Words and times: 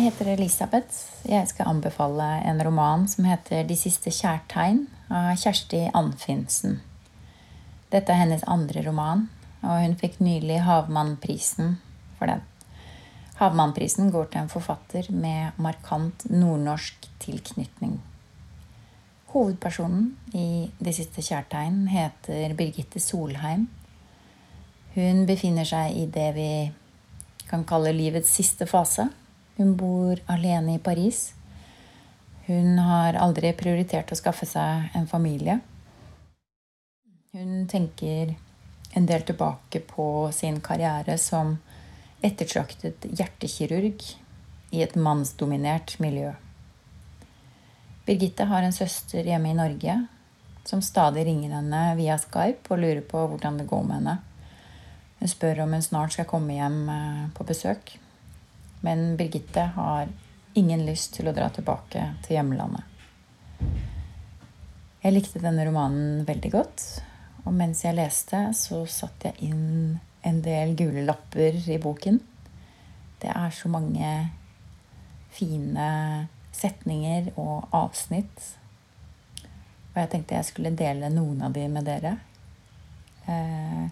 Jeg 0.00 0.14
heter 0.14 0.28
Elisabeth. 0.32 0.94
Jeg 1.28 1.44
skal 1.50 1.68
anbefale 1.68 2.24
en 2.48 2.62
roman 2.64 3.02
som 3.08 3.26
heter 3.28 3.66
'De 3.68 3.76
siste 3.76 4.08
kjærtegn' 4.08 4.86
av 5.10 5.36
Kjersti 5.36 5.90
Anfinsen. 5.94 6.80
Dette 7.92 8.12
er 8.12 8.22
hennes 8.22 8.46
andre 8.46 8.80
roman, 8.86 9.28
og 9.62 9.82
hun 9.82 9.96
fikk 9.96 10.16
nylig 10.20 10.62
Havmannprisen 10.64 11.76
for 12.18 12.32
den. 12.32 12.40
Havmannprisen 13.34 14.10
går 14.10 14.30
til 14.30 14.40
en 14.40 14.48
forfatter 14.48 15.12
med 15.12 15.52
markant 15.58 16.24
nordnorsk 16.30 17.08
tilknytning. 17.18 18.00
Hovedpersonen 19.26 20.16
i 20.32 20.70
'De 20.80 20.92
siste 20.92 21.20
kjærtegn' 21.20 21.88
heter 21.88 22.54
Birgitte 22.54 23.00
Solheim. 23.00 23.68
Hun 24.94 25.26
befinner 25.26 25.64
seg 25.64 25.92
i 25.92 26.06
det 26.06 26.34
vi 26.34 26.72
kan 27.50 27.64
kalle 27.64 27.92
livets 27.92 28.30
siste 28.30 28.66
fase. 28.66 29.10
Hun 29.60 29.74
bor 29.76 30.16
alene 30.26 30.74
i 30.74 30.78
Paris. 30.78 31.34
Hun 32.46 32.78
har 32.80 33.18
aldri 33.20 33.50
prioritert 33.52 34.08
å 34.08 34.16
skaffe 34.16 34.48
seg 34.48 34.96
en 34.96 35.04
familie. 35.10 35.58
Hun 37.36 37.68
tenker 37.68 38.32
en 38.96 39.10
del 39.12 39.28
tilbake 39.28 39.84
på 39.84 40.06
sin 40.32 40.62
karriere 40.64 41.18
som 41.20 41.58
ettertraktet 42.24 43.04
hjertekirurg 43.04 44.08
i 44.72 44.80
et 44.80 44.96
mannsdominert 44.96 45.98
miljø. 46.00 46.32
Birgitte 48.08 48.48
har 48.48 48.64
en 48.64 48.80
søster 48.80 49.28
hjemme 49.28 49.52
i 49.52 49.60
Norge 49.60 50.00
som 50.64 50.80
stadig 50.80 51.28
ringer 51.28 51.58
henne 51.60 51.86
via 52.00 52.16
Skype 52.16 52.72
og 52.72 52.80
lurer 52.80 53.04
på 53.04 53.28
hvordan 53.28 53.60
det 53.60 53.68
går 53.68 53.84
med 53.84 54.00
henne. 54.00 54.20
Hun 55.20 55.36
spør 55.36 55.66
om 55.66 55.76
hun 55.76 55.84
snart 55.84 56.16
skal 56.16 56.32
komme 56.32 56.56
hjem 56.56 56.86
eh, 56.88 57.26
på 57.36 57.44
besøk. 57.44 58.00
Men 58.80 59.16
Birgitte 59.16 59.70
har 59.74 60.08
ingen 60.54 60.86
lyst 60.86 61.14
til 61.16 61.28
å 61.30 61.34
dra 61.36 61.50
tilbake 61.52 62.06
til 62.24 62.38
hjemlandet. 62.38 62.86
Jeg 65.00 65.14
likte 65.14 65.40
denne 65.40 65.64
romanen 65.64 66.24
veldig 66.28 66.50
godt. 66.52 66.84
Og 67.46 67.54
mens 67.56 67.84
jeg 67.86 67.96
leste, 67.96 68.42
så 68.56 68.82
satte 68.90 69.30
jeg 69.30 69.50
inn 69.50 70.00
en 70.28 70.42
del 70.44 70.74
gule 70.76 71.06
lapper 71.06 71.56
i 71.72 71.78
boken. 71.80 72.20
Det 73.20 73.30
er 73.32 73.54
så 73.56 73.70
mange 73.72 74.10
fine 75.32 75.86
setninger 76.52 77.30
og 77.40 77.70
avsnitt. 77.76 78.44
Og 79.90 80.02
jeg 80.02 80.12
tenkte 80.12 80.36
jeg 80.36 80.48
skulle 80.50 80.76
dele 80.76 81.10
noen 81.12 81.40
av 81.46 81.56
de 81.56 81.64
med 81.72 81.88
dere. 81.88 82.14
Eh, 83.30 83.88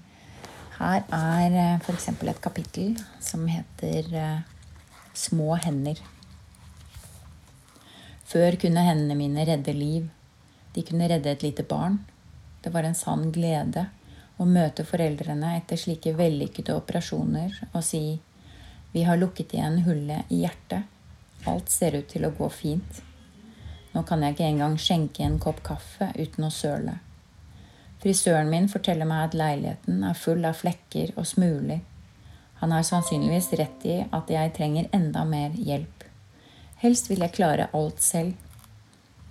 her 0.78 1.08
er 1.08 1.58
f.eks. 1.80 2.08
et 2.12 2.42
kapittel 2.44 2.94
som 3.24 3.48
heter 3.50 4.12
eh, 4.14 4.57
Små 5.18 5.56
hender. 5.58 5.98
Før 8.28 8.56
kunne 8.62 8.84
hendene 8.86 9.16
mine 9.18 9.46
redde 9.48 9.72
liv. 9.74 10.06
De 10.74 10.84
kunne 10.86 11.08
redde 11.10 11.32
et 11.32 11.42
lite 11.42 11.64
barn. 11.66 11.98
Det 12.62 12.70
var 12.70 12.86
en 12.86 12.94
sann 12.94 13.32
glede 13.34 13.88
å 14.38 14.46
møte 14.46 14.86
foreldrene 14.86 15.56
etter 15.58 15.80
slike 15.80 16.12
vellykkede 16.20 16.76
operasjoner 16.78 17.56
og 17.72 17.82
si 17.82 18.02
vi 18.94 19.02
har 19.08 19.18
lukket 19.18 19.56
igjen 19.58 19.82
hullet 19.88 20.30
i 20.32 20.44
hjertet. 20.44 20.86
Alt 21.50 21.74
ser 21.74 21.98
ut 21.98 22.08
til 22.14 22.28
å 22.28 22.34
gå 22.38 22.46
fint. 22.54 23.02
Nå 23.92 24.06
kan 24.06 24.22
jeg 24.22 24.36
ikke 24.36 24.52
engang 24.52 24.78
skjenke 24.78 25.26
en 25.26 25.42
kopp 25.42 25.64
kaffe 25.66 26.12
uten 26.14 26.46
å 26.46 26.54
søle. 26.54 27.00
Frisøren 27.98 28.50
min 28.54 28.70
forteller 28.70 29.08
meg 29.08 29.26
at 29.26 29.38
leiligheten 29.42 30.04
er 30.06 30.18
full 30.18 30.46
av 30.46 30.60
flekker 30.62 31.16
og 31.18 31.26
smuler. 31.26 31.82
Han 32.60 32.72
har 32.74 32.82
sannsynligvis 32.82 33.52
rett 33.60 33.86
i 33.86 34.00
at 34.02 34.30
jeg 34.32 34.54
trenger 34.56 34.88
enda 34.92 35.22
mer 35.24 35.54
hjelp. 35.54 36.04
Helst 36.82 37.10
vil 37.10 37.22
jeg 37.22 37.34
klare 37.34 37.68
alt 37.74 38.02
selv. 38.02 38.34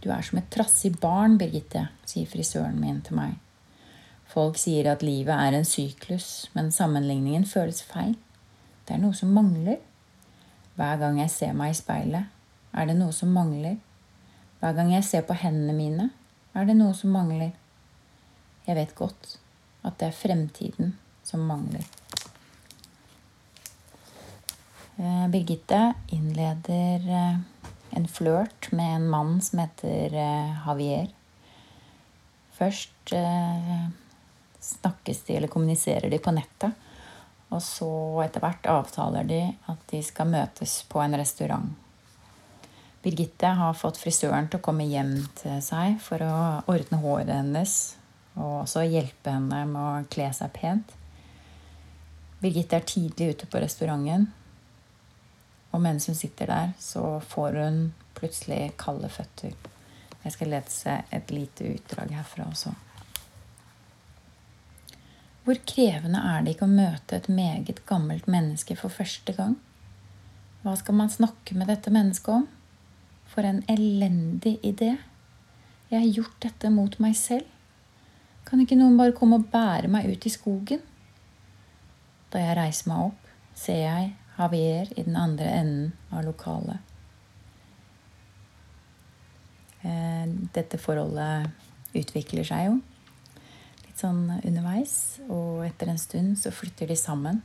Du 0.04 0.10
er 0.14 0.24
som 0.24 0.40
et 0.40 0.50
trassig 0.54 0.94
barn, 1.02 1.36
Birgitte, 1.40 1.88
sier 2.08 2.30
frisøren 2.30 2.80
min 2.80 3.02
til 3.04 3.18
meg. 3.20 3.36
Folk 4.28 4.60
sier 4.60 4.88
at 4.92 5.04
livet 5.04 5.34
er 5.34 5.58
en 5.58 5.68
syklus, 5.68 6.48
men 6.54 6.72
sammenligningen 6.72 7.48
føles 7.48 7.82
feil. 7.84 8.16
Det 8.88 8.96
er 8.96 9.04
noe 9.04 9.16
som 9.16 9.34
mangler. 9.36 9.80
Hver 10.78 11.00
gang 11.02 11.20
jeg 11.20 11.34
ser 11.34 11.54
meg 11.58 11.74
i 11.74 11.80
speilet, 11.80 12.28
er 12.76 12.88
det 12.88 12.98
noe 13.00 13.16
som 13.16 13.32
mangler. 13.34 13.80
Hver 14.60 14.76
gang 14.78 14.92
jeg 14.94 15.08
ser 15.08 15.24
på 15.28 15.36
hendene 15.40 15.76
mine, 15.76 16.10
er 16.54 16.68
det 16.68 16.78
noe 16.78 16.94
som 16.98 17.16
mangler. 17.16 17.52
Jeg 18.68 18.76
vet 18.78 18.96
godt 18.96 19.38
at 19.88 19.98
det 20.00 20.12
er 20.12 20.20
fremtiden 20.20 20.94
som 21.28 21.40
mangler. 21.48 21.82
Eh, 21.82 22.08
Birgitte 24.98 25.94
innleder 26.10 27.04
eh, 27.10 27.40
en 27.98 28.08
flørt 28.10 28.72
med 28.72 28.96
en 28.96 29.10
mann 29.10 29.36
som 29.46 29.60
heter 29.62 30.16
eh, 30.18 30.56
Javier. 30.66 31.12
Først 32.58 33.14
snakkes 34.60 35.20
de 35.28 35.36
eller 35.38 35.48
kommuniserer 35.48 36.10
de 36.10 36.18
på 36.18 36.34
nettet. 36.34 36.74
Og 37.54 37.62
så 37.64 37.90
etter 38.26 38.42
hvert 38.42 38.66
avtaler 38.72 39.28
de 39.30 39.42
at 39.70 39.84
de 39.92 40.02
skal 40.04 40.32
møtes 40.32 40.80
på 40.90 41.00
en 41.04 41.14
restaurant. 41.22 41.70
Birgitte 43.06 43.54
har 43.60 43.78
fått 43.78 44.02
frisøren 44.02 44.50
til 44.50 44.60
å 44.60 44.66
komme 44.66 44.88
hjem 44.90 45.14
til 45.38 45.62
seg 45.64 46.02
for 46.04 46.26
å 46.26 46.40
ordne 46.68 47.00
håret 47.06 47.32
hennes. 47.32 47.76
Og 48.36 48.64
også 48.64 48.84
hjelpe 48.90 49.32
henne 49.32 49.62
med 49.70 49.80
å 49.80 50.10
kle 50.12 50.28
seg 50.36 50.52
pent. 50.58 50.92
Birgitte 52.42 52.82
er 52.82 52.90
tidlig 52.90 53.32
ute 53.36 53.48
på 53.50 53.62
restauranten 53.62 54.28
og 55.78 55.84
mens 55.86 56.10
hun 56.10 56.18
sitter 56.18 56.50
der, 56.50 56.74
så 56.82 57.20
får 57.22 57.62
hun 57.62 57.82
plutselig 58.18 58.72
kalde 58.82 59.10
føtter. 59.14 59.54
Jeg 60.24 60.34
skal 60.34 60.50
lese 60.50 60.96
et 61.14 61.30
lite 61.32 61.70
utdrag 61.76 62.16
herfra 62.18 62.48
også. 62.50 62.74
Hvor 65.46 65.62
krevende 65.70 66.20
er 66.20 66.42
det 66.44 66.56
ikke 66.56 66.66
å 66.66 66.74
møte 66.74 67.16
et 67.16 67.30
meget 67.32 67.84
gammelt 67.88 68.26
menneske 68.28 68.76
for 68.76 68.92
første 68.92 69.38
gang? 69.38 69.54
Hva 70.66 70.74
skal 70.76 70.98
man 70.98 71.14
snakke 71.14 71.56
med 71.56 71.70
dette 71.72 71.94
mennesket 71.94 72.42
om? 72.42 72.48
For 73.32 73.46
en 73.46 73.62
elendig 73.70 74.58
idé. 74.66 74.96
Jeg 75.92 76.02
har 76.02 76.10
gjort 76.18 76.42
dette 76.44 76.74
mot 76.74 76.98
meg 77.00 77.16
selv. 77.16 77.46
Kan 78.50 78.60
ikke 78.64 78.76
noen 78.80 78.98
bare 78.98 79.16
komme 79.16 79.38
og 79.40 79.48
bære 79.54 79.92
meg 79.94 80.10
ut 80.10 80.26
i 80.26 80.34
skogen? 80.34 80.82
Da 82.34 82.42
jeg 82.42 82.58
reiser 82.58 82.90
meg 82.92 83.12
opp, 83.12 83.36
ser 83.56 83.84
jeg 83.86 84.16
Javier 84.38 84.92
i 84.96 85.04
den 85.04 85.16
andre 85.18 85.50
enden 85.62 85.94
av 86.14 86.26
lokalet. 86.26 86.78
Eh, 89.82 90.28
dette 90.54 90.78
forholdet 90.82 91.50
utvikler 91.98 92.46
seg 92.46 92.70
jo 92.70 92.78
litt 93.98 94.04
sånn 94.04 94.42
underveis. 94.46 95.20
Og 95.28 95.66
etter 95.66 95.90
en 95.90 96.02
stund 96.02 96.38
så 96.38 96.54
flytter 96.54 96.88
de 96.88 96.98
sammen. 97.00 97.42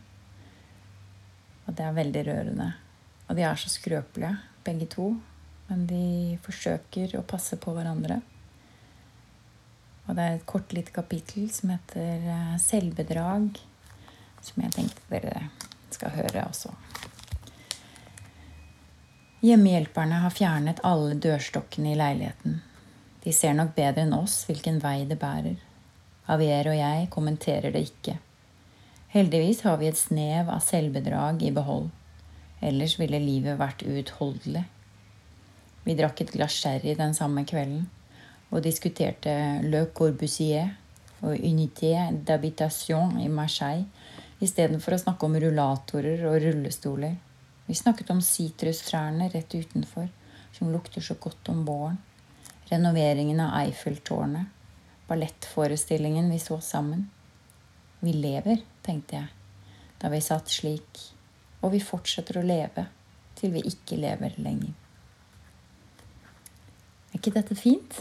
Og 1.66 1.74
det 1.78 1.86
er 1.86 1.96
veldig 1.96 2.24
rørende. 2.28 2.72
Og 3.28 3.38
de 3.38 3.46
er 3.46 3.56
så 3.56 3.70
skrøpelige, 3.72 4.36
begge 4.66 4.88
to. 4.92 5.14
Men 5.70 5.86
de 5.88 6.36
forsøker 6.44 7.16
å 7.16 7.24
passe 7.24 7.56
på 7.56 7.72
hverandre. 7.72 8.20
Og 10.08 10.16
det 10.18 10.22
er 10.22 10.36
et 10.36 10.46
kort, 10.46 10.72
lite 10.74 10.92
kapittel 10.92 11.48
som 11.54 11.70
heter 11.70 12.26
eh, 12.26 12.56
'Selvbedrag', 12.58 13.60
som 14.42 14.62
jeg 14.62 14.74
tenkte 14.74 15.08
dere 15.08 15.48
skal 15.96 16.14
høre 16.16 16.46
også. 16.48 16.72
Hjemmehjelperne 19.42 20.20
har 20.22 20.30
fjernet 20.30 20.82
alle 20.86 21.16
dørstokkene 21.18 21.92
i 21.92 21.98
leiligheten. 21.98 22.60
De 23.24 23.32
ser 23.34 23.56
nok 23.58 23.72
bedre 23.74 24.04
enn 24.06 24.14
oss 24.14 24.44
hvilken 24.46 24.78
vei 24.82 25.02
det 25.06 25.18
bærer. 25.18 25.56
Javier 26.28 26.68
og 26.70 26.78
jeg 26.78 27.08
kommenterer 27.10 27.74
det 27.74 27.82
ikke. 27.88 28.18
Heldigvis 29.12 29.64
har 29.66 29.80
vi 29.80 29.88
et 29.90 29.98
snev 29.98 30.48
av 30.48 30.62
selvbedrag 30.64 31.42
i 31.42 31.50
behold. 31.54 31.90
Ellers 32.62 32.94
ville 33.00 33.18
livet 33.18 33.58
vært 33.58 33.82
uutholdelig. 33.82 34.62
Vi 35.82 35.98
drakk 35.98 36.22
et 36.22 36.30
glass 36.32 36.54
sherry 36.62 36.94
den 36.98 37.14
samme 37.18 37.42
kvelden 37.44 37.88
og 38.52 38.62
diskuterte 38.62 39.34
Le 39.66 39.88
Corbusier 39.94 40.76
og 41.22 41.34
Unité 41.34 41.96
d'habitation 42.14 43.18
i 43.18 43.28
Marseille 43.28 43.86
istedenfor 44.42 44.96
å 44.96 45.02
snakke 45.04 45.28
om 45.28 45.36
rullatorer 45.38 46.24
og 46.28 46.38
rullestoler. 46.42 47.14
Vi 47.66 47.76
snakket 47.78 48.10
om 48.14 48.22
sitrustrærne 48.24 49.28
rett 49.32 49.54
utenfor, 49.54 50.08
som 50.52 50.72
lukter 50.72 51.04
så 51.04 51.14
godt 51.20 51.48
om 51.52 51.62
våren. 51.66 52.00
Renoveringen 52.70 53.40
av 53.40 53.54
Eiffeltårnet. 53.60 54.50
Ballettforestillingen 55.08 56.30
vi 56.30 56.40
så 56.42 56.58
sammen. 56.60 57.06
Vi 58.00 58.14
lever, 58.16 58.64
tenkte 58.82 59.20
jeg 59.20 59.30
da 60.02 60.10
vi 60.10 60.18
satt 60.18 60.50
slik, 60.50 60.98
og 61.62 61.70
vi 61.76 61.78
fortsetter 61.78 62.40
å 62.40 62.46
leve 62.46 62.88
til 63.38 63.52
vi 63.54 63.62
ikke 63.70 64.00
lever 64.02 64.34
lenger. 64.42 64.72
Er 67.12 67.20
ikke 67.20 67.34
dette 67.36 67.54
fint? 67.54 68.00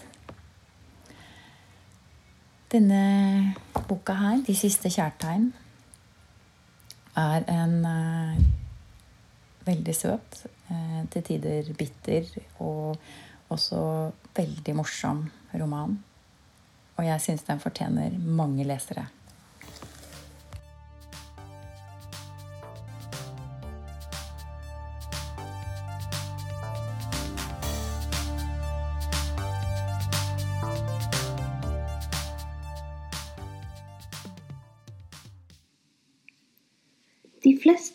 Denne 2.71 3.53
boka 3.87 4.15
her, 4.15 4.37
'De 4.41 4.55
siste 4.55 4.89
kjærtegn', 4.89 5.51
er 7.17 7.45
en 7.51 7.75
eh, 7.85 8.41
veldig 9.67 9.95
søt. 9.95 10.43
Eh, 10.71 11.01
til 11.11 11.25
tider 11.27 11.73
bitter 11.77 12.27
og 12.63 12.97
også 13.51 13.81
veldig 14.37 14.75
morsom 14.77 15.25
roman. 15.53 15.97
Og 16.97 17.05
jeg 17.07 17.23
syns 17.23 17.43
den 17.47 17.59
fortjener 17.59 18.15
mange 18.19 18.63
lesere. 18.67 19.07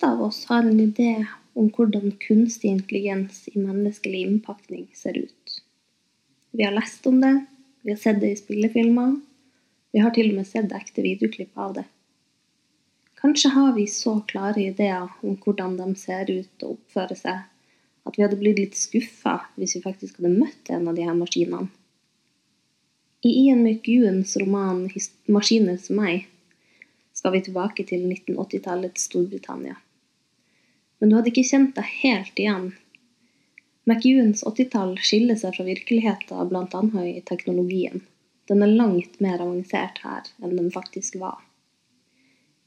Av 0.06 0.22
oss 0.22 0.44
har 0.50 0.62
en 0.62 0.80
idé 0.80 1.26
om 1.56 1.70
hvordan 1.72 2.12
kunstig 2.20 2.68
intelligens 2.68 3.48
i 3.52 3.58
menneskelig 3.58 4.20
innpakning 4.26 4.86
ser 4.94 5.18
ut. 5.18 5.62
Vi 6.50 6.64
har 6.64 6.72
lest 6.72 7.06
om 7.06 7.20
det, 7.20 7.44
vi 7.82 7.90
har 7.90 7.98
sett 7.98 8.20
det 8.20 8.30
i 8.30 8.36
spillefilmer, 8.36 9.16
vi 9.92 10.02
har 10.04 10.12
til 10.14 10.30
og 10.30 10.38
med 10.40 10.48
sett 10.48 10.72
ekte 10.76 11.04
videoklipp 11.04 11.58
av 11.58 11.74
det. 11.78 11.84
Kanskje 13.16 13.50
har 13.54 13.72
vi 13.72 13.86
så 13.88 14.18
klare 14.28 14.62
ideer 14.62 15.08
om 15.24 15.38
hvordan 15.40 15.78
de 15.78 15.88
ser 15.96 16.30
ut 16.30 16.66
og 16.66 16.76
oppfører 16.76 17.18
seg, 17.18 17.38
at 18.06 18.18
vi 18.18 18.24
hadde 18.26 18.38
blitt 18.40 18.60
litt 18.60 18.76
skuffa 18.78 19.38
hvis 19.56 19.78
vi 19.78 19.84
faktisk 19.86 20.20
hadde 20.20 20.36
møtt 20.36 20.70
en 20.70 20.86
av 20.90 20.98
de 20.98 21.06
her 21.08 21.16
maskinene. 21.16 21.70
I 23.24 23.32
Ian 23.46 23.64
McEwans 23.64 24.36
roman 24.36 24.84
'Maskiner 25.26 25.80
som 25.80 25.96
meg' 25.96 26.28
skal 27.16 27.32
vi 27.32 27.40
tilbake 27.48 27.84
til 27.88 28.04
1980-tallets 28.04 29.08
Storbritannia. 29.08 29.80
Men 30.98 31.10
du 31.10 31.16
hadde 31.18 31.32
ikke 31.32 31.46
kjent 31.46 31.74
deg 31.76 31.88
helt 32.02 32.40
igjen. 32.40 32.68
McEwans 33.86 34.42
80-tall 34.48 34.96
skiller 34.98 35.38
seg 35.38 35.54
fra 35.56 35.66
virkeligheten 35.66 36.48
bl.a. 36.50 37.02
i 37.06 37.20
teknologien. 37.26 38.02
Den 38.48 38.62
er 38.62 38.72
langt 38.78 39.20
mer 39.22 39.42
avansert 39.42 40.00
her 40.06 40.30
enn 40.42 40.56
den 40.56 40.72
faktisk 40.74 41.18
var. 41.20 41.38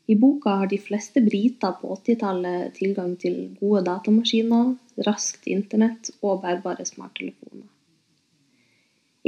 I 0.09 0.15
boka 0.15 0.55
har 0.61 0.67
de 0.67 0.79
fleste 0.81 1.21
briter 1.21 1.75
på 1.81 1.91
80-tallet 1.95 2.73
tilgang 2.79 3.11
til 3.21 3.35
gode 3.59 3.83
datamaskiner, 3.85 4.71
raskt 5.05 5.45
internett 5.45 6.09
og 6.21 6.41
bærbare 6.45 6.85
smarttelefoner. 6.87 7.67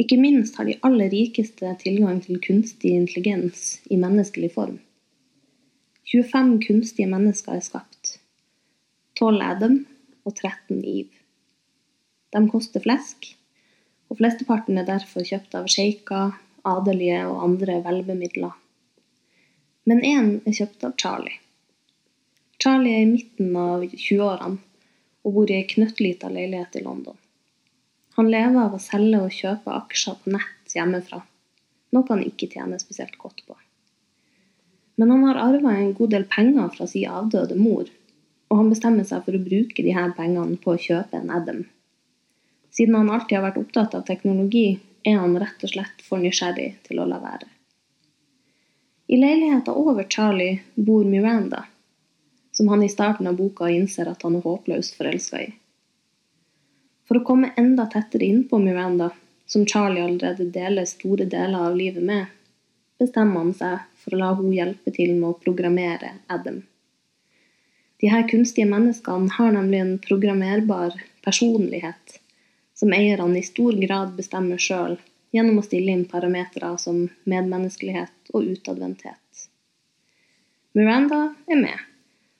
Ikke 0.01 0.17
minst 0.17 0.55
har 0.57 0.65
de 0.65 0.79
aller 0.87 1.11
rikeste 1.11 1.69
tilgang 1.83 2.21
til 2.23 2.39
kunstig 2.41 2.95
intelligens 2.97 3.81
i 3.91 3.99
menneskelig 3.99 4.53
form. 4.55 4.79
25 6.11 6.57
kunstige 6.65 7.11
mennesker 7.11 7.59
er 7.59 7.65
skapt. 7.67 7.90
12 9.21 9.41
Adam 9.45 9.75
og 10.25 10.33
13 10.33 10.79
Eve. 10.81 11.19
De 12.33 12.39
koster 12.49 12.81
flesk, 12.81 13.27
og 14.09 14.17
flesteparten 14.17 14.79
er 14.81 14.87
derfor 14.87 15.21
kjøpt 15.27 15.53
av 15.59 15.67
sjeiker, 15.69 16.31
adelige 16.65 17.19
og 17.27 17.43
andre 17.45 17.75
velbemidla. 17.85 18.49
Men 19.85 20.01
én 20.01 20.31
er 20.41 20.57
kjøpt 20.57 20.87
av 20.89 20.97
Charlie. 20.97 21.37
Charlie 22.57 22.95
er 22.97 23.05
i 23.05 23.11
midten 23.11 23.53
av 23.61 23.85
20-årene 23.85 24.57
og 25.21 25.37
bor 25.37 25.53
i 25.53 25.59
ei 25.59 25.69
knøttlita 25.69 26.33
leilighet 26.33 26.81
i 26.81 26.83
London. 26.87 27.17
Han 28.17 28.33
lever 28.33 28.57
av 28.63 28.73
å 28.73 28.81
selge 28.81 29.21
og 29.21 29.37
kjøpe 29.37 29.77
aksjer 29.83 30.17
på 30.23 30.33
nett 30.33 30.73
hjemmefra, 30.73 31.21
noe 31.93 32.09
han 32.09 32.25
ikke 32.25 32.49
tjener 32.57 32.81
spesielt 32.81 33.21
godt 33.21 33.45
på. 33.45 33.53
Men 34.97 35.13
han 35.13 35.29
har 35.29 35.45
arva 35.45 35.77
en 35.77 35.93
god 35.93 36.17
del 36.17 36.25
penger 36.29 36.73
fra 36.73 36.89
sin 36.89 37.09
avdøde 37.21 37.61
mor, 37.61 37.85
og 38.51 38.57
han 38.59 38.69
bestemmer 38.73 39.07
seg 39.07 39.23
for 39.23 39.37
å 39.37 39.43
bruke 39.45 39.83
de 39.85 39.93
her 39.95 40.11
pengene 40.17 40.59
på 40.59 40.73
å 40.73 40.81
kjøpe 40.85 41.21
en 41.21 41.31
Adam. 41.31 41.61
Siden 42.75 42.97
han 42.99 43.11
alltid 43.11 43.37
har 43.37 43.45
vært 43.45 43.59
opptatt 43.61 43.95
av 43.95 44.03
teknologi, 44.07 44.75
er 45.07 45.21
han 45.23 45.37
rett 45.39 45.63
og 45.63 45.71
slett 45.71 46.03
for 46.03 46.19
nysgjerrig 46.19 46.67
til 46.83 46.99
å 46.99 47.07
la 47.07 47.21
være. 47.23 47.47
I 49.11 49.17
leiligheta 49.19 49.73
over 49.75 50.03
Charlie 50.03 50.59
bor 50.75 51.07
Miranda, 51.07 51.63
som 52.51 52.67
han 52.71 52.83
i 52.83 52.91
starten 52.91 53.27
av 53.31 53.39
boka 53.39 53.69
innser 53.71 54.11
at 54.11 54.23
han 54.27 54.35
er 54.39 54.45
håpløst 54.45 54.99
forelska 54.99 55.41
i. 55.45 55.49
For 57.07 57.19
å 57.19 57.25
komme 57.27 57.53
enda 57.59 57.87
tettere 57.91 58.27
innpå 58.27 58.59
Miranda, 58.59 59.09
som 59.47 59.65
Charlie 59.67 60.03
allerede 60.03 60.47
deler 60.51 60.87
store 60.87 61.27
deler 61.27 61.71
av 61.71 61.79
livet 61.79 62.03
med, 62.03 62.27
bestemmer 62.99 63.45
han 63.45 63.55
seg 63.55 63.87
for 64.03 64.15
å 64.15 64.21
la 64.21 64.33
henne 64.35 64.55
hjelpe 64.55 64.91
til 64.95 65.15
med 65.15 65.31
å 65.31 65.39
programmere 65.39 66.17
Adam. 66.27 66.61
De 68.01 68.09
her 68.09 68.25
kunstige 68.29 68.65
menneskene 68.65 69.29
har 69.37 69.51
nemlig 69.53 69.79
en 69.79 69.97
programmerbar 70.01 70.95
personlighet 71.21 72.17
som 72.73 72.93
eierne 72.97 73.37
i 73.39 73.45
stor 73.45 73.77
grad 73.77 74.15
bestemmer 74.17 74.57
sjøl 74.57 74.97
gjennom 75.31 75.59
å 75.61 75.65
stille 75.65 75.93
inn 75.93 76.07
parametere 76.09 76.73
som 76.81 77.03
medmenneskelighet 77.29 78.33
og 78.33 78.49
utadvendthet. 78.55 79.45
Miranda 80.73 81.21
er 81.51 81.61
med, 81.61 81.77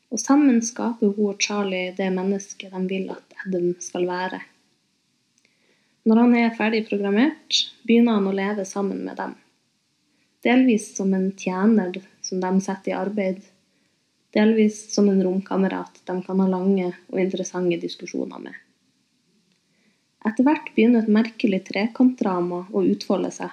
og 0.10 0.20
sammen 0.20 0.62
skaper 0.66 1.14
hun 1.14 1.30
og 1.34 1.46
Charlie 1.46 1.94
det 1.98 2.10
mennesket 2.16 2.74
de 2.74 2.82
vil 2.90 3.12
at 3.14 3.38
Adam 3.46 3.74
skal 3.84 4.10
være. 4.10 4.42
Når 6.10 6.24
han 6.24 6.36
er 6.40 6.56
ferdig 6.58 6.88
programmert, 6.90 7.62
begynner 7.86 8.18
han 8.18 8.30
å 8.32 8.34
leve 8.34 8.66
sammen 8.66 9.04
med 9.06 9.20
dem. 9.22 9.36
Delvis 10.42 10.96
som 10.98 11.14
en 11.14 11.30
tjener 11.38 12.00
som 12.26 12.42
de 12.42 12.52
setter 12.66 12.96
i 12.96 12.98
arbeid. 12.98 13.44
Delvis 14.32 14.94
som 14.94 15.10
en 15.10 15.24
romkamerat 15.24 16.02
de 16.08 16.16
kan 16.24 16.40
ha 16.40 16.48
lange 16.48 16.92
og 17.12 17.20
interessante 17.20 17.80
diskusjoner 17.82 18.40
med. 18.40 18.54
Etter 20.26 20.46
hvert 20.46 20.70
begynner 20.76 21.04
et 21.04 21.12
merkelig 21.12 21.64
trekantdrama 21.68 22.64
å 22.72 22.84
utfolde 22.94 23.32
seg, 23.36 23.50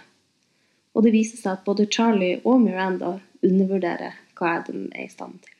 og 0.94 1.04
det 1.06 1.14
viser 1.14 1.40
seg 1.40 1.56
at 1.56 1.66
både 1.66 1.88
Charlie 1.90 2.40
og 2.44 2.60
Miranda 2.62 3.16
undervurderer 3.42 4.18
hva 4.38 4.58
Adam 4.60 4.86
er 4.92 5.06
i 5.06 5.12
stand 5.12 5.40
til. 5.42 5.54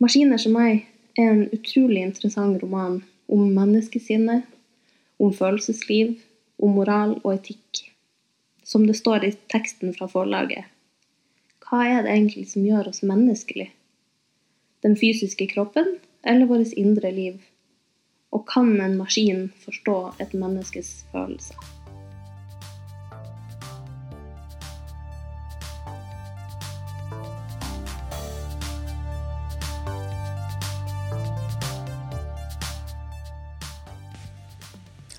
'Maskiner 0.00 0.38
som 0.40 0.54
meg' 0.56 0.86
er 1.18 1.30
en 1.30 1.48
utrolig 1.52 2.02
interessant 2.06 2.62
roman 2.62 3.02
om 3.28 3.50
menneskesinne, 3.54 4.42
om 5.18 5.32
følelsesliv, 5.32 6.14
om 6.58 6.76
moral 6.78 7.18
og 7.24 7.34
etikk 7.34 7.90
som 8.70 8.86
det 8.86 8.94
står 8.94 9.24
i 9.24 9.32
teksten 9.50 9.94
fra 9.96 10.06
forlaget. 10.08 10.64
Hva 11.70 11.84
er 11.86 12.00
det 12.02 12.10
egentlig 12.10 12.48
som 12.50 12.64
gjør 12.66 12.88
oss 12.90 13.04
menneskelige? 13.06 13.70
Den 14.82 14.96
fysiske 14.98 15.46
kroppen 15.52 16.00
eller 16.26 16.48
vårt 16.50 16.72
indre 16.74 17.12
liv? 17.14 17.36
Og 18.34 18.42
kan 18.50 18.72
en 18.82 18.96
maskin 18.98 19.52
forstå 19.62 19.94
et 20.18 20.34
menneskes 20.34 20.90
følelser? 21.12 21.54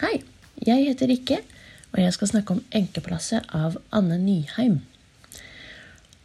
Hei, 0.04 0.20
jeg 0.68 0.92
heter 0.92 1.16
Rikke 1.16 1.40
og 1.92 2.00
jeg 2.04 2.14
skal 2.14 2.28
snakke 2.28 2.60
om 2.60 2.64
'Enkeplasset' 2.76 3.56
av 3.56 3.80
Anne 3.92 4.18
Nyheim. 4.18 4.82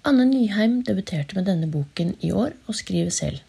Anne 0.07 0.23
Nyheim 0.23 0.85
debuterte 0.87 1.35
med 1.35 1.49
denne 1.49 1.67
boken 1.67 2.13
i 2.23 2.29
år, 2.31 2.53
og 2.71 2.77
skriver 2.79 3.11
selv. 3.11 3.41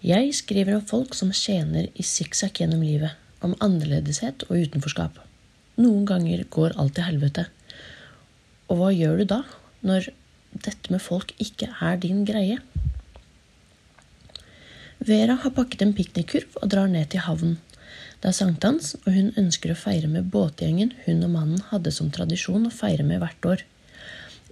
Jeg 0.00 0.30
skriver 0.32 0.78
om 0.78 0.84
folk 0.88 1.12
som 1.12 1.28
tjener 1.36 1.90
i 1.92 2.04
sikksakk 2.08 2.62
gjennom 2.62 2.80
livet, 2.80 3.12
om 3.44 3.52
annerledeshet 3.60 4.46
og 4.46 4.62
utenforskap. 4.62 5.18
Noen 5.76 6.06
ganger 6.08 6.46
går 6.56 6.72
alt 6.80 6.94
til 6.96 7.04
helvete. 7.04 7.44
Og 8.72 8.80
hva 8.80 8.88
gjør 8.96 9.20
du 9.20 9.24
da, 9.34 9.42
når 9.84 10.08
dette 10.52 10.94
med 10.94 11.04
folk 11.04 11.34
ikke 11.36 11.68
er 11.84 12.00
din 12.00 12.24
greie? 12.24 12.56
Vera 15.04 15.36
har 15.42 15.52
pakket 15.52 15.84
en 15.84 15.92
piknikkurv 15.98 16.62
og 16.62 16.72
drar 16.72 16.88
ned 16.88 17.12
til 17.12 17.26
havnen. 17.26 17.58
Det 18.22 18.30
er 18.30 18.38
sankthans, 18.40 18.94
og 19.04 19.12
hun 19.12 19.34
ønsker 19.36 19.74
å 19.74 19.76
feire 19.76 20.08
med 20.08 20.32
båtgjengen 20.32 20.96
hun 21.04 21.20
og 21.28 21.36
mannen 21.36 21.68
hadde 21.74 21.92
som 21.92 22.08
tradisjon 22.14 22.70
å 22.70 22.72
feire 22.72 23.04
med 23.04 23.20
hvert 23.20 23.52
år. 23.52 23.68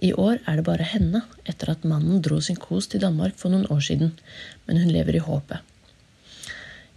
I 0.01 0.13
år 0.17 0.39
er 0.49 0.57
det 0.57 0.65
bare 0.65 0.85
henne, 0.87 1.21
etter 1.45 1.69
at 1.75 1.83
mannen 1.85 2.23
dro 2.25 2.39
sin 2.41 2.57
kos 2.57 2.87
til 2.89 3.03
Danmark 3.03 3.35
for 3.37 3.53
noen 3.53 3.67
år 3.69 3.83
siden, 3.85 4.15
men 4.65 4.81
hun 4.81 4.89
lever 4.89 5.19
i 5.19 5.21
håpet. 5.21 5.61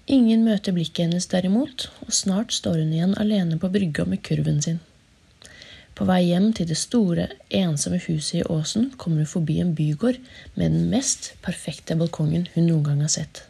Ingen 0.07 0.45
møter 0.45 0.73
blikket 0.77 1.07
hennes 1.07 1.29
derimot, 1.29 1.87
og 2.05 2.13
snart 2.13 2.53
står 2.53 2.81
hun 2.81 2.93
igjen 2.93 3.15
alene 3.21 3.59
på 3.61 3.71
brygga 3.73 4.05
med 4.09 4.23
kurven 4.25 4.61
sin. 4.65 4.81
På 5.95 6.09
vei 6.09 6.25
hjem 6.27 6.49
til 6.57 6.67
det 6.69 6.77
store, 6.81 7.29
ensomme 7.55 8.01
huset 8.03 8.41
i 8.41 8.47
åsen 8.51 8.89
kommer 8.99 9.23
hun 9.23 9.31
forbi 9.31 9.61
en 9.63 9.75
bygård 9.79 10.19
med 10.57 10.73
den 10.73 10.89
mest 10.91 11.35
perfekte 11.45 11.97
balkongen 12.01 12.49
hun 12.55 12.67
noen 12.67 12.89
gang 12.89 13.05
har 13.05 13.13
sett. 13.15 13.45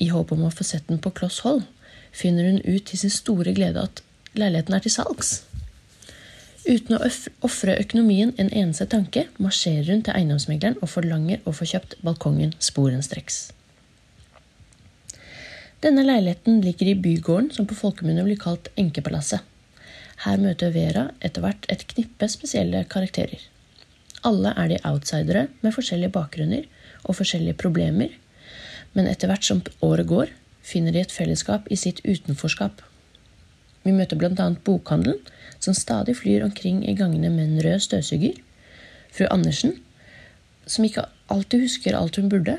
I 0.00 0.08
håp 0.10 0.32
om 0.32 0.46
å 0.48 0.54
få 0.54 0.64
sett 0.64 0.88
den 0.88 0.98
på 0.98 1.12
kloss 1.12 1.42
hold 1.44 1.62
finner 2.10 2.48
hun 2.48 2.64
ut 2.64 2.88
til 2.88 3.04
sin 3.04 3.12
store 3.14 3.54
glede 3.54 3.84
at 3.84 4.02
leiligheten 4.34 4.74
er 4.74 4.84
til 4.84 4.96
salgs. 4.96 5.40
Uten 6.68 6.98
å 6.98 7.06
ofre 7.46 7.78
økonomien 7.80 8.34
en 8.36 8.50
eneste 8.52 8.84
tanke, 8.92 9.24
marsjerer 9.40 9.94
hun 9.94 10.02
til 10.04 10.16
eiendomsmegleren 10.16 10.76
og 10.82 10.92
forlanger 10.92 11.40
å 11.48 11.54
få 11.56 11.68
kjøpt 11.70 11.96
balkongen 12.04 12.52
sporenstreks. 12.60 13.48
Denne 15.80 16.04
leiligheten 16.04 16.60
ligger 16.60 16.90
i 16.90 16.98
bygården 17.06 17.48
som 17.56 17.68
på 17.68 17.78
folkemunne 17.78 18.26
blir 18.26 18.40
kalt 18.40 18.68
Enkepalasset. 18.76 19.40
Her 20.26 20.36
møter 20.36 20.74
Vera 20.74 21.06
etter 21.24 21.40
hvert 21.40 21.64
et 21.72 21.86
knippe 21.94 22.28
spesielle 22.28 22.82
karakterer. 22.92 23.40
Alle 24.20 24.52
er 24.60 24.68
de 24.68 24.82
outsidere 24.84 25.46
med 25.62 25.72
forskjellige 25.72 26.12
bakgrunner 26.12 26.66
og 27.06 27.16
forskjellige 27.16 27.56
problemer, 27.62 28.12
men 28.92 29.08
etter 29.08 29.32
hvert 29.32 29.46
som 29.48 29.64
året 29.80 30.10
går, 30.10 30.34
finner 30.60 30.92
de 30.92 31.00
et 31.00 31.14
fellesskap 31.14 31.70
i 31.72 31.80
sitt 31.80 32.04
utenforskap. 32.04 32.82
Vi 33.84 33.94
møter 33.96 34.18
bl.a. 34.20 34.48
bokhandelen, 34.64 35.20
som 35.60 35.76
stadig 35.76 36.16
flyr 36.20 36.44
omkring 36.44 36.82
i 36.88 36.96
gangene 36.96 37.30
med 37.32 37.46
en 37.46 37.62
rød 37.64 37.80
støvsuger, 37.86 38.36
fru 39.12 39.26
Andersen, 39.30 39.76
som 40.66 40.84
ikke 40.86 41.06
alltid 41.32 41.64
husker 41.64 41.96
alt 41.96 42.16
hun 42.16 42.28
burde, 42.32 42.58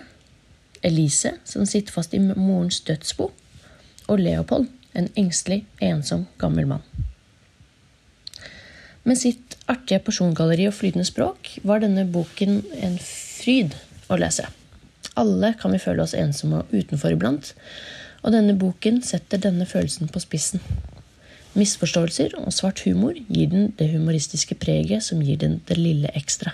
Elise, 0.83 1.35
som 1.45 1.65
sitter 1.65 1.93
fast 1.93 2.13
i 2.13 2.19
morens 2.19 2.81
dødsbo, 2.87 3.29
og 4.07 4.19
Leopold, 4.19 4.67
en 4.97 5.09
engstelig, 5.15 5.63
ensom, 5.81 6.25
gammel 6.41 6.67
mann. 6.67 6.85
Med 9.03 9.17
sitt 9.17 9.55
artige 9.71 10.01
persongalleri 10.05 10.67
og 10.69 10.75
flytende 10.77 11.07
språk 11.07 11.55
var 11.65 11.81
denne 11.81 12.05
boken 12.05 12.59
en 12.85 12.97
fryd 13.01 13.73
å 14.11 14.17
lese. 14.21 14.45
Alle 15.17 15.55
kan 15.59 15.73
vi 15.73 15.81
føle 15.81 16.03
oss 16.03 16.17
ensomme 16.17 16.61
og 16.61 16.73
utenfor 16.73 17.15
iblant, 17.15 17.53
og 18.21 18.35
denne 18.35 18.53
boken 18.57 19.01
setter 19.05 19.41
denne 19.41 19.65
følelsen 19.65 20.11
på 20.11 20.21
spissen. 20.21 20.61
Misforståelser 21.53 22.37
og 22.39 22.53
svart 22.55 22.83
humor 22.85 23.17
gir 23.27 23.49
den 23.51 23.73
det 23.79 23.89
humoristiske 23.91 24.55
preget 24.55 25.03
som 25.03 25.23
gir 25.23 25.39
den 25.41 25.59
det 25.67 25.77
lille 25.77 26.11
ekstra. 26.15 26.53